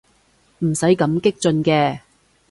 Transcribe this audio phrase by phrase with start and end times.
[0.65, 1.99] 唔使咁激進嘅